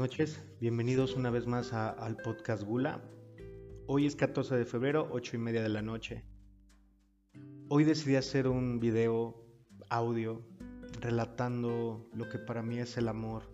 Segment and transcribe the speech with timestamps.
[0.00, 3.02] noches, bienvenidos una vez más al podcast Gula.
[3.86, 6.24] Hoy es 14 de febrero, 8 y media de la noche.
[7.68, 9.44] Hoy decidí hacer un video
[9.90, 10.42] audio
[11.02, 13.52] relatando lo que para mí es el amor,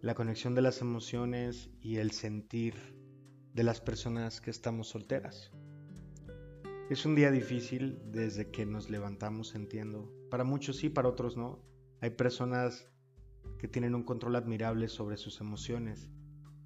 [0.00, 2.72] la conexión de las emociones y el sentir
[3.52, 5.52] de las personas que estamos solteras.
[6.88, 10.10] Es un día difícil desde que nos levantamos, entiendo.
[10.30, 11.62] Para muchos sí, para otros no.
[12.00, 12.88] Hay personas
[13.58, 16.08] que tienen un control admirable sobre sus emociones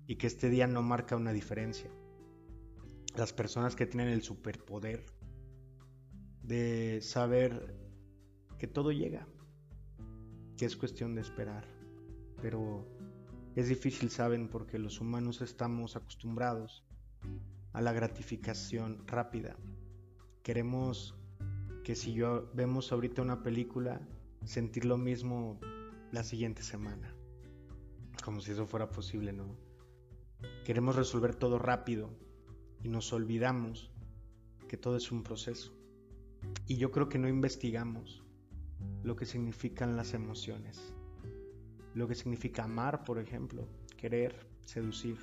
[0.06, 1.90] y que este día no marca una diferencia.
[3.16, 5.06] Las personas que tienen el superpoder
[6.42, 7.76] de saber
[8.58, 9.26] que todo llega,
[10.56, 11.64] que es cuestión de esperar.
[12.42, 12.86] Pero
[13.54, 16.84] es difícil, saben, porque los humanos estamos acostumbrados
[17.72, 19.56] a la gratificación rápida.
[20.42, 21.14] Queremos
[21.84, 24.00] que si yo vemos ahorita una película,
[24.44, 25.60] sentir lo mismo
[26.12, 27.14] la siguiente semana.
[28.24, 29.56] Como si eso fuera posible, ¿no?
[30.64, 32.10] Queremos resolver todo rápido
[32.82, 33.90] y nos olvidamos
[34.68, 35.72] que todo es un proceso.
[36.66, 38.22] Y yo creo que no investigamos
[39.02, 40.94] lo que significan las emociones.
[41.94, 45.18] Lo que significa amar, por ejemplo, querer, seducir,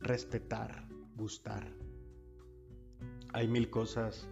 [0.00, 1.72] respetar, gustar.
[3.32, 4.28] Hay mil cosas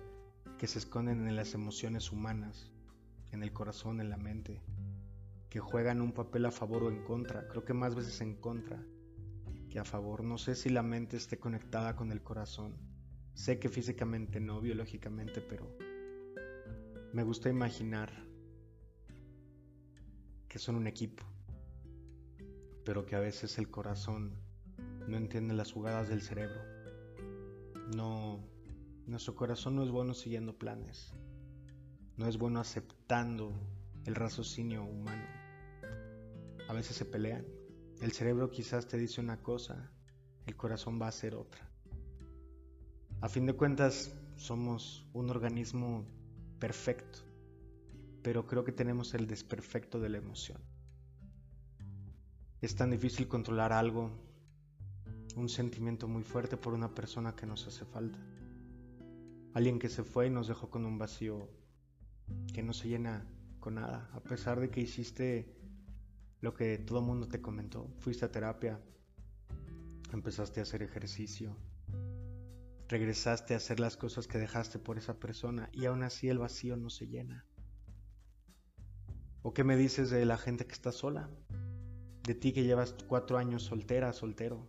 [0.58, 2.72] que se esconden en las emociones humanas,
[3.30, 4.60] en el corazón, en la mente,
[5.48, 8.84] que juegan un papel a favor o en contra, creo que más veces en contra
[9.68, 10.22] que a favor.
[10.24, 12.76] No sé si la mente esté conectada con el corazón.
[13.34, 15.76] Sé que físicamente no, biológicamente, pero
[17.12, 18.12] me gusta imaginar
[20.48, 21.24] que son un equipo,
[22.84, 24.34] pero que a veces el corazón
[25.06, 26.60] no entiende las jugadas del cerebro.
[27.94, 28.40] No,
[29.06, 31.14] nuestro corazón no es bueno siguiendo planes,
[32.16, 33.52] no es bueno aceptando
[34.04, 35.26] el raciocinio humano.
[36.68, 37.44] A veces se pelean.
[38.00, 39.90] El cerebro quizás te dice una cosa,
[40.46, 41.68] el corazón va a hacer otra.
[43.20, 46.06] A fin de cuentas, somos un organismo
[46.60, 47.18] perfecto,
[48.22, 50.60] pero creo que tenemos el desperfecto de la emoción.
[52.60, 54.10] Es tan difícil controlar algo,
[55.36, 58.18] un sentimiento muy fuerte por una persona que nos hace falta.
[59.54, 61.48] Alguien que se fue y nos dejó con un vacío
[62.52, 63.26] que no se llena
[63.60, 65.54] con nada, a pesar de que hiciste
[66.40, 67.90] lo que todo mundo te comentó.
[67.98, 68.80] Fuiste a terapia,
[70.12, 71.56] empezaste a hacer ejercicio,
[72.88, 76.76] regresaste a hacer las cosas que dejaste por esa persona y aún así el vacío
[76.76, 77.44] no se llena.
[79.42, 81.30] ¿O qué me dices de la gente que está sola?
[82.24, 84.68] De ti que llevas cuatro años soltera, soltero,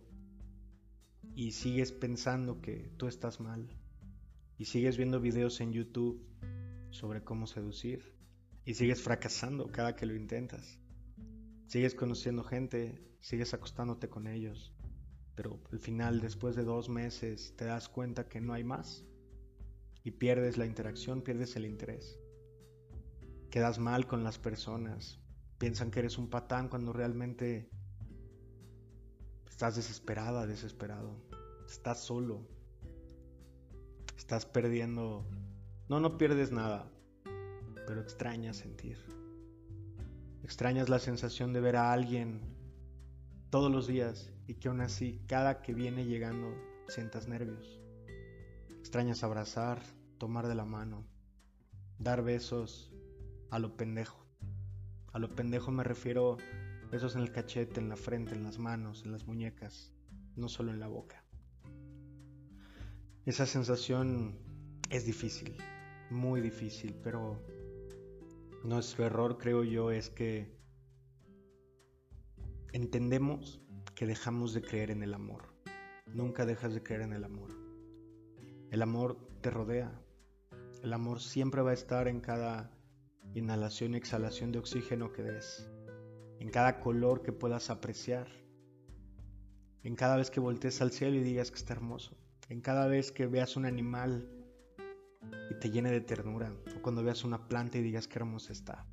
[1.34, 3.68] y sigues pensando que tú estás mal,
[4.58, 6.26] y sigues viendo videos en YouTube
[6.90, 8.19] sobre cómo seducir,
[8.64, 10.78] y sigues fracasando cada que lo intentas.
[11.66, 14.74] Sigues conociendo gente, sigues acostándote con ellos,
[15.34, 19.04] pero al final, después de dos meses, te das cuenta que no hay más
[20.02, 22.18] y pierdes la interacción, pierdes el interés.
[23.50, 25.20] Quedas mal con las personas,
[25.58, 27.70] piensan que eres un patán cuando realmente
[29.48, 31.16] estás desesperada, desesperado,
[31.66, 32.46] estás solo,
[34.16, 35.26] estás perdiendo,
[35.88, 36.90] no, no pierdes nada,
[37.90, 38.98] pero extrañas sentir.
[40.44, 42.40] Extrañas la sensación de ver a alguien
[43.50, 46.54] todos los días y que aún así cada que viene llegando
[46.86, 47.80] sientas nervios.
[48.78, 49.82] Extrañas abrazar,
[50.18, 51.04] tomar de la mano,
[51.98, 52.92] dar besos
[53.50, 54.24] a lo pendejo.
[55.12, 56.36] A lo pendejo me refiero
[56.92, 59.92] besos en el cachete, en la frente, en las manos, en las muñecas,
[60.36, 61.24] no solo en la boca.
[63.26, 64.38] Esa sensación
[64.90, 65.56] es difícil,
[66.08, 67.42] muy difícil, pero
[68.62, 70.54] nuestro error, creo yo, es que
[72.72, 73.60] entendemos
[73.94, 75.54] que dejamos de creer en el amor.
[76.06, 77.50] Nunca dejas de creer en el amor.
[78.70, 79.92] El amor te rodea.
[80.82, 82.70] El amor siempre va a estar en cada
[83.34, 85.70] inhalación y exhalación de oxígeno que des.
[86.38, 88.28] En cada color que puedas apreciar.
[89.82, 92.16] En cada vez que voltees al cielo y digas que está hermoso.
[92.48, 94.28] En cada vez que veas un animal
[95.50, 96.54] y te llene de ternura.
[96.76, 98.86] O cuando veas una planta y digas qué hermosa está.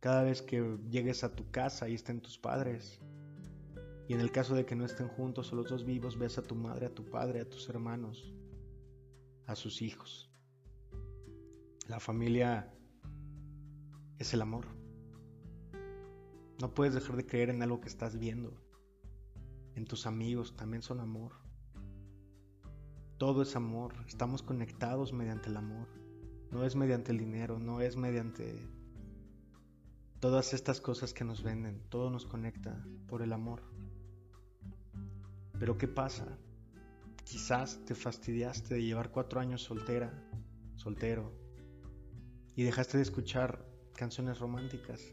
[0.00, 3.00] Cada vez que llegues a tu casa y estén tus padres.
[4.06, 6.42] Y en el caso de que no estén juntos o los dos vivos, ves a
[6.42, 8.34] tu madre, a tu padre, a tus hermanos,
[9.46, 10.30] a sus hijos.
[11.88, 12.72] La familia
[14.18, 14.66] es el amor.
[16.60, 18.52] No puedes dejar de creer en algo que estás viendo.
[19.74, 21.43] En tus amigos también son amor.
[23.18, 25.88] Todo es amor, estamos conectados mediante el amor.
[26.50, 28.60] No es mediante el dinero, no es mediante
[30.24, 33.60] Todas estas cosas que nos venden, todo nos conecta por el amor.
[35.58, 36.38] Pero ¿qué pasa?
[37.24, 40.10] Quizás te fastidiaste de llevar cuatro años soltera,
[40.76, 41.30] soltero,
[42.56, 45.12] y dejaste de escuchar canciones románticas.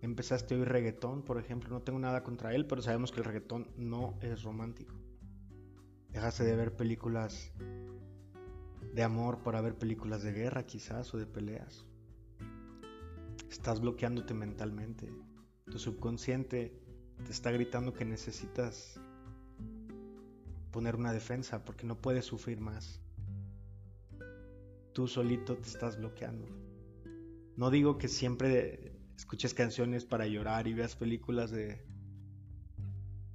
[0.00, 1.68] Empezaste a oír reggaetón, por ejemplo.
[1.68, 4.94] No tengo nada contra él, pero sabemos que el reggaetón no es romántico.
[6.08, 7.52] Dejaste de ver películas
[8.94, 11.86] de amor para ver películas de guerra quizás o de peleas.
[13.50, 15.12] Estás bloqueándote mentalmente.
[15.70, 16.80] Tu subconsciente
[17.24, 19.00] te está gritando que necesitas
[20.70, 23.00] poner una defensa porque no puedes sufrir más.
[24.92, 26.46] Tú solito te estás bloqueando.
[27.56, 31.84] No digo que siempre escuches canciones para llorar y veas películas de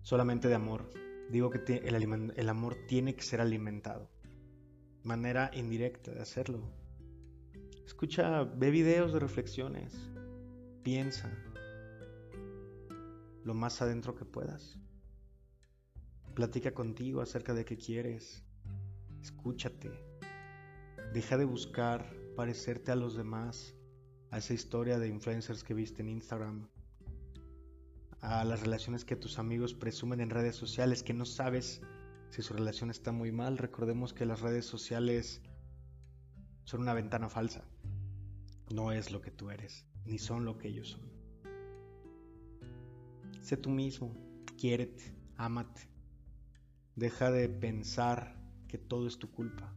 [0.02, 0.90] solamente de amor.
[1.34, 4.08] Digo que el, el amor tiene que ser alimentado.
[5.02, 6.62] Manera indirecta de hacerlo.
[7.88, 10.12] Escucha, ve videos de reflexiones.
[10.84, 11.32] Piensa
[13.44, 14.78] lo más adentro que puedas.
[16.36, 18.44] Platica contigo acerca de qué quieres.
[19.20, 19.90] Escúchate.
[21.16, 23.74] Deja de buscar parecerte a los demás,
[24.30, 26.70] a esa historia de influencers que viste en Instagram,
[28.24, 31.82] a las relaciones que tus amigos presumen en redes sociales que no sabes
[32.30, 33.58] si su relación está muy mal.
[33.58, 35.42] Recordemos que las redes sociales
[36.64, 37.66] son una ventana falsa.
[38.74, 41.02] No es lo que tú eres, ni son lo que ellos son.
[43.42, 44.16] Sé tú mismo,
[44.58, 45.82] quiérete, ámate.
[46.96, 48.38] Deja de pensar
[48.70, 49.76] que todo es tu culpa.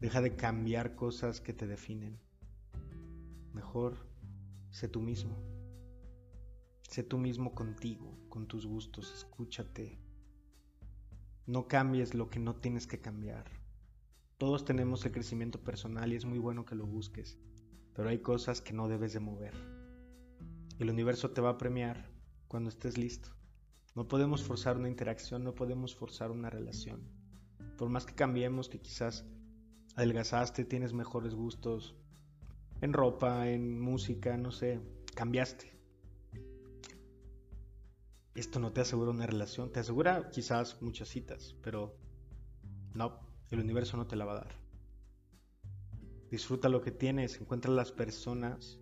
[0.00, 2.18] Deja de cambiar cosas que te definen.
[3.52, 4.06] Mejor,
[4.70, 5.51] sé tú mismo.
[6.92, 9.98] Sé tú mismo contigo, con tus gustos, escúchate.
[11.46, 13.46] No cambies lo que no tienes que cambiar.
[14.36, 17.38] Todos tenemos el crecimiento personal y es muy bueno que lo busques,
[17.94, 19.54] pero hay cosas que no debes de mover.
[20.78, 22.10] El universo te va a premiar
[22.46, 23.30] cuando estés listo.
[23.94, 27.08] No podemos forzar una interacción, no podemos forzar una relación.
[27.78, 29.24] Por más que cambiemos, que quizás
[29.94, 31.96] adelgazaste, tienes mejores gustos
[32.82, 34.78] en ropa, en música, no sé,
[35.14, 35.72] cambiaste
[38.34, 41.96] esto no te asegura una relación, te asegura quizás muchas citas, pero
[42.94, 43.20] no,
[43.50, 44.54] el universo no te la va a dar.
[46.30, 48.80] Disfruta lo que tienes, encuentra las personas,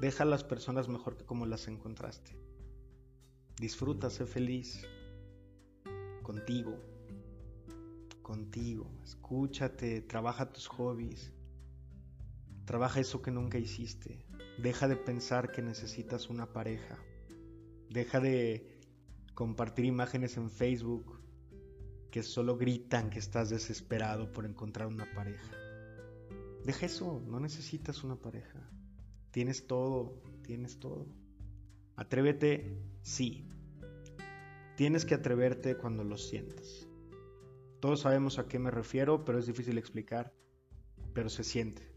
[0.00, 2.38] deja a las personas mejor que como las encontraste.
[3.58, 4.86] Disfruta, sé feliz
[6.22, 6.78] contigo,
[8.22, 11.32] contigo, escúchate, trabaja tus hobbies,
[12.66, 14.24] trabaja eso que nunca hiciste,
[14.58, 16.98] deja de pensar que necesitas una pareja,
[17.88, 18.69] deja de
[19.40, 21.18] compartir imágenes en Facebook
[22.10, 25.56] que solo gritan que estás desesperado por encontrar una pareja.
[26.62, 28.70] Deja eso, no necesitas una pareja.
[29.30, 31.06] Tienes todo, tienes todo.
[31.96, 33.48] Atrévete, sí.
[34.76, 36.86] Tienes que atreverte cuando lo sientas.
[37.80, 40.34] Todos sabemos a qué me refiero, pero es difícil explicar.
[41.14, 41.90] Pero se siente.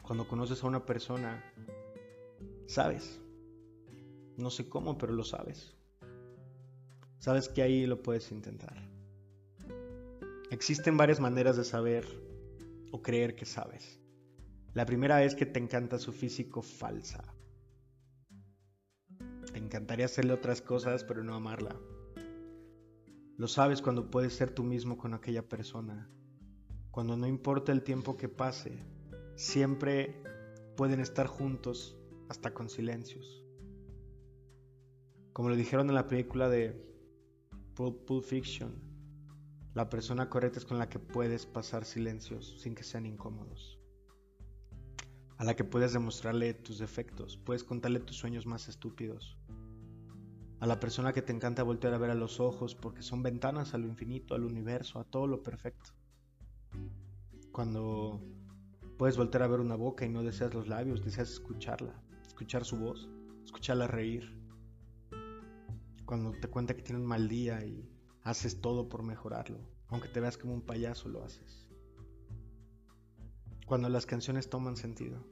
[0.00, 1.42] Cuando conoces a una persona,
[2.68, 3.20] sabes.
[4.36, 5.79] No sé cómo, pero lo sabes
[7.20, 8.76] sabes que ahí lo puedes intentar.
[10.50, 12.04] Existen varias maneras de saber
[12.90, 14.00] o creer que sabes.
[14.74, 17.22] La primera es que te encanta su físico falsa.
[19.52, 21.76] Te encantaría hacerle otras cosas, pero no amarla.
[23.36, 26.10] Lo sabes cuando puedes ser tú mismo con aquella persona.
[26.90, 28.78] Cuando no importa el tiempo que pase,
[29.36, 30.22] siempre
[30.76, 31.96] pueden estar juntos
[32.28, 33.44] hasta con silencios.
[35.32, 36.89] Como lo dijeron en la película de
[37.80, 38.74] Pulp Fiction.
[39.72, 43.78] La persona correcta es con la que puedes pasar silencios sin que sean incómodos.
[45.38, 49.38] A la que puedes demostrarle tus defectos, puedes contarle tus sueños más estúpidos.
[50.58, 53.72] A la persona que te encanta voltear a ver a los ojos porque son ventanas
[53.72, 55.92] a lo infinito, al universo, a todo lo perfecto.
[57.50, 58.20] Cuando
[58.98, 62.76] puedes voltear a ver una boca y no deseas los labios, deseas escucharla, escuchar su
[62.76, 63.08] voz,
[63.42, 64.38] escucharla reír,
[66.10, 67.88] cuando te cuenta que tiene un mal día y
[68.24, 71.68] haces todo por mejorarlo, aunque te veas como un payaso lo haces.
[73.64, 75.24] Cuando las canciones toman sentido.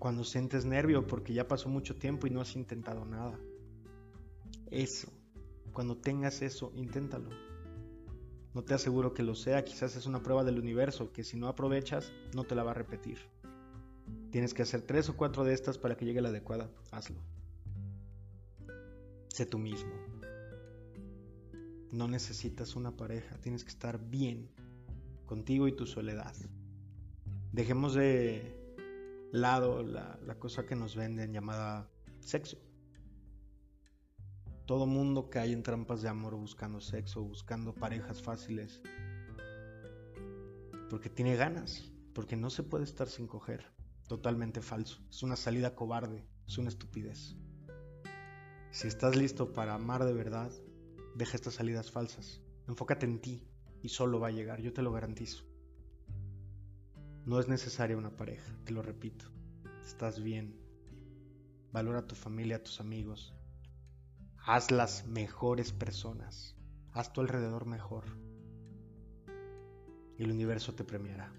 [0.00, 3.38] Cuando sientes nervio porque ya pasó mucho tiempo y no has intentado nada.
[4.72, 5.12] Eso.
[5.72, 7.30] Cuando tengas eso, inténtalo.
[8.52, 11.46] No te aseguro que lo sea, quizás es una prueba del universo que si no
[11.46, 13.18] aprovechas, no te la va a repetir.
[14.32, 16.68] Tienes que hacer tres o cuatro de estas para que llegue la adecuada.
[16.90, 17.35] Hazlo.
[19.36, 19.92] Sé tú mismo.
[21.92, 24.50] No necesitas una pareja, tienes que estar bien
[25.26, 26.34] contigo y tu soledad.
[27.52, 28.58] Dejemos de
[29.32, 31.90] lado la, la cosa que nos venden llamada
[32.20, 32.56] sexo.
[34.64, 38.80] Todo mundo cae en trampas de amor buscando sexo, buscando parejas fáciles.
[40.88, 43.66] Porque tiene ganas, porque no se puede estar sin coger.
[44.08, 45.04] Totalmente falso.
[45.10, 47.36] Es una salida cobarde, es una estupidez.
[48.76, 50.52] Si estás listo para amar de verdad,
[51.14, 52.42] deja estas salidas falsas.
[52.68, 53.48] Enfócate en ti
[53.80, 55.44] y solo va a llegar, yo te lo garantizo.
[57.24, 59.24] No es necesaria una pareja, te lo repito.
[59.82, 60.60] Estás bien.
[61.72, 63.34] Valora a tu familia, a tus amigos.
[64.44, 66.54] Hazlas mejores personas.
[66.92, 68.04] Haz tu alrededor mejor.
[70.18, 71.32] Y el universo te premiará.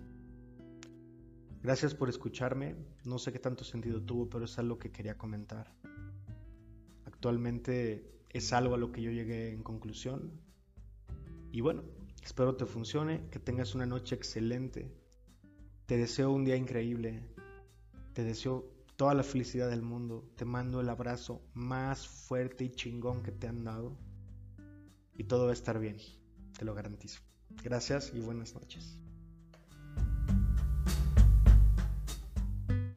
[1.61, 2.75] Gracias por escucharme.
[3.05, 5.71] No sé qué tanto sentido tuvo, pero es algo que quería comentar.
[7.17, 10.39] Actualmente es algo a lo que yo llegué en conclusión.
[11.51, 11.81] Y bueno,
[12.21, 14.93] espero te funcione, que tengas una noche excelente.
[15.87, 17.23] Te deseo un día increíble.
[18.13, 20.29] Te deseo toda la felicidad del mundo.
[20.35, 23.97] Te mando el abrazo más fuerte y chingón que te han dado.
[25.15, 25.97] Y todo va a estar bien,
[26.55, 27.21] te lo garantizo.
[27.63, 28.99] Gracias y buenas noches.